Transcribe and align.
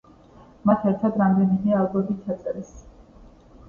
მათ 0.69 0.87
ერთად 0.93 1.21
რამდენიმე 1.25 1.79
ალბომი 1.83 2.19
ჩაწერეს. 2.27 2.77